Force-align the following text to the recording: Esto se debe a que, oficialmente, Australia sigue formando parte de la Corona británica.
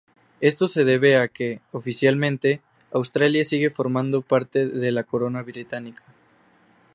Esto 0.39 0.67
se 0.67 0.83
debe 0.83 1.15
a 1.17 1.27
que, 1.27 1.61
oficialmente, 1.73 2.59
Australia 2.91 3.43
sigue 3.43 3.69
formando 3.69 4.23
parte 4.23 4.67
de 4.67 4.91
la 4.91 5.03
Corona 5.03 5.43
británica. 5.43 6.03